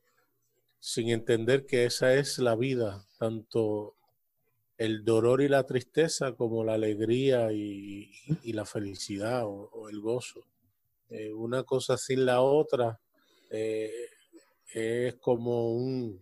sin 0.83 1.07
entender 1.07 1.65
que 1.65 1.85
esa 1.85 2.13
es 2.15 2.39
la 2.39 2.57
vida, 2.57 3.05
tanto 3.17 3.95
el 4.77 5.05
dolor 5.05 5.41
y 5.41 5.47
la 5.47 5.65
tristeza 5.65 6.33
como 6.33 6.65
la 6.65 6.73
alegría 6.73 7.53
y, 7.53 8.11
la 8.43 8.65
felicidad 8.65 9.43
o, 9.45 9.87
el 9.89 10.01
gozo. 10.01 10.45
Eh, 11.09 11.31
una 11.31 11.63
cosa 11.63 11.95
sin 11.95 12.25
la 12.25 12.41
otra 12.41 12.99
eh, 13.49 13.93
es 14.73 15.15
como 15.15 15.73
un 15.73 16.21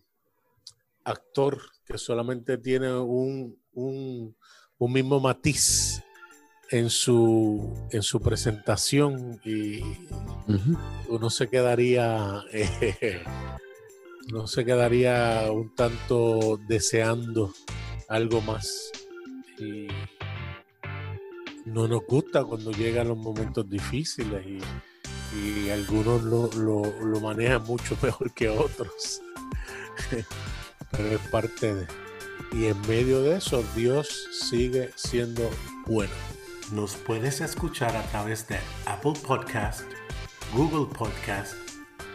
actor 1.06 1.60
que 1.84 1.98
solamente 1.98 2.60
tiene 2.60 2.94
un, 2.94 3.60
un, 3.74 4.36
un 4.78 4.94
mismo 4.94 5.20
matiz 5.20 6.04
en 6.70 6.92
su, 6.92 7.88
en 7.90 8.04
su 8.04 8.22
presentación 8.22 9.42
y 9.44 9.82
uno 11.10 11.32
se 11.32 11.50
quedaría 11.50 12.44
eh, 12.54 13.24
no 14.32 14.48
se 14.48 14.64
quedaría 14.64 15.52
un 15.52 15.76
tanto 15.76 16.60
deseando 16.68 17.54
algo 18.08 18.42
más. 18.42 18.92
Y 19.60 19.88
no 21.66 21.88
nos 21.88 22.02
gusta 22.08 22.44
cuando 22.44 22.72
llegan 22.72 23.10
los 23.10 23.18
momentos 23.18 23.70
difíciles 23.70 24.46
y, 24.48 24.62
algunos 25.70 26.24
lo, 26.24 26.50
lo, 26.52 27.20
manejan 27.22 27.64
mucho 27.64 27.98
mejor 28.02 28.34
que 28.34 28.50
otros. 28.50 29.22
Pero 30.92 31.08
es 31.08 31.22
parte 31.30 31.74
de 31.74 31.88
y 32.54 32.66
en 32.66 32.82
medio 32.82 33.22
de 33.22 33.38
eso 33.38 33.64
Dios 33.76 34.28
sigue 34.34 34.92
siendo 34.96 35.50
bueno. 35.86 36.12
Nos 36.74 36.96
puedes 36.96 37.40
escuchar 37.40 37.96
a 37.96 38.04
través 38.10 38.48
de 38.50 38.58
Apple 38.86 39.14
Podcast, 39.26 39.86
Google 40.54 40.94
Podcast, 40.94 41.56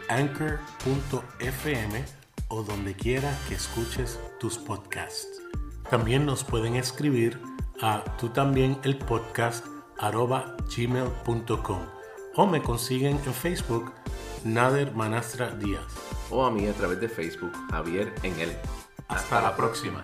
Anchor.fm 0.09 2.03
o 2.49 2.63
donde 2.63 2.93
quiera 2.95 3.37
que 3.47 3.55
escuches 3.55 4.19
tus 4.39 4.57
podcasts. 4.57 5.41
También 5.89 6.25
nos 6.25 6.43
pueden 6.43 6.75
escribir 6.75 7.39
a 7.81 8.03
tú 8.17 8.29
también 8.29 8.77
el 8.83 8.97
podcast 8.97 9.65
gmail.com 10.75 11.79
o 12.35 12.45
me 12.45 12.61
consiguen 12.61 13.19
en 13.25 13.33
Facebook 13.33 13.91
Nader 14.43 14.93
Manastra 14.93 15.51
Díaz 15.51 15.83
o 16.29 16.45
a 16.45 16.51
mí 16.51 16.67
a 16.67 16.73
través 16.73 16.99
de 16.99 17.09
Facebook 17.09 17.51
Javier 17.71 18.13
en 18.23 18.39
él. 18.39 18.57
Hasta, 19.07 19.41
la 19.41 19.55
próxima. 19.55 20.03